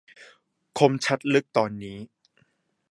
[0.77, 1.97] คมชัดลึกตอนนี้